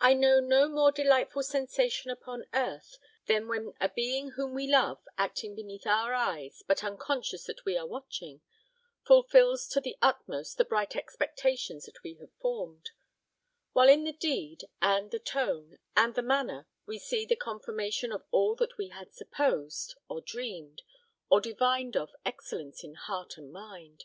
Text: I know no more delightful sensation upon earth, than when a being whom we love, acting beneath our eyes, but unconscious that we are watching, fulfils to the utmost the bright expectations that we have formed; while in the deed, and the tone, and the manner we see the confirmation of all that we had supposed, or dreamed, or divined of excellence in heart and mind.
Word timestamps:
I 0.00 0.14
know 0.14 0.40
no 0.40 0.66
more 0.66 0.90
delightful 0.90 1.42
sensation 1.42 2.10
upon 2.10 2.46
earth, 2.54 2.96
than 3.26 3.48
when 3.48 3.74
a 3.78 3.90
being 3.90 4.30
whom 4.30 4.54
we 4.54 4.66
love, 4.66 5.04
acting 5.18 5.54
beneath 5.54 5.86
our 5.86 6.14
eyes, 6.14 6.62
but 6.66 6.82
unconscious 6.82 7.44
that 7.44 7.66
we 7.66 7.76
are 7.76 7.86
watching, 7.86 8.40
fulfils 9.06 9.68
to 9.72 9.80
the 9.82 9.98
utmost 10.00 10.56
the 10.56 10.64
bright 10.64 10.96
expectations 10.96 11.84
that 11.84 12.02
we 12.02 12.14
have 12.14 12.32
formed; 12.40 12.92
while 13.74 13.90
in 13.90 14.04
the 14.04 14.14
deed, 14.14 14.62
and 14.80 15.10
the 15.10 15.18
tone, 15.18 15.78
and 15.94 16.14
the 16.14 16.22
manner 16.22 16.66
we 16.86 16.98
see 16.98 17.26
the 17.26 17.36
confirmation 17.36 18.12
of 18.12 18.24
all 18.30 18.54
that 18.56 18.78
we 18.78 18.88
had 18.88 19.12
supposed, 19.12 19.96
or 20.08 20.22
dreamed, 20.22 20.80
or 21.28 21.42
divined 21.42 21.94
of 21.94 22.14
excellence 22.24 22.82
in 22.82 22.94
heart 22.94 23.36
and 23.36 23.52
mind. 23.52 24.04